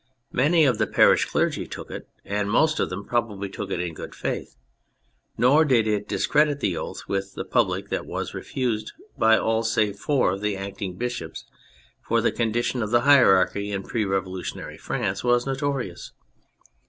Many 0.31 0.65
of 0.65 0.79
the 0.79 0.87
parish 0.87 1.25
clergy 1.25 1.67
took 1.67 1.91
it, 1.91 2.07
and 2.25 2.49
most 2.49 2.79
of 2.79 2.89
them 2.89 3.05
probably 3.05 3.49
took 3.49 3.69
it 3.69 3.79
in 3.79 3.93
good 3.93 4.15
faith: 4.15 4.55
nor 5.37 5.63
did 5.63 5.85
it 5.85 6.07
discredit 6.07 6.59
the 6.59 6.75
oath 6.75 7.03
with 7.07 7.35
the 7.35 7.45
public 7.45 7.89
that 7.89 7.97
it 8.01 8.05
was 8.07 8.33
refused 8.33 8.93
by 9.15 9.37
all 9.37 9.61
save 9.61 9.99
four 9.99 10.31
of 10.31 10.41
the 10.41 10.57
acting 10.57 10.95
bishops, 10.95 11.45
for 12.01 12.19
the 12.19 12.31
condition 12.31 12.81
of 12.81 12.89
the 12.89 13.01
hierarchy 13.01 13.69
in 13.71 13.83
pre 13.83 14.03
revolutionary 14.03 14.79
France 14.79 15.23
was 15.23 15.45
notorious. 15.45 16.13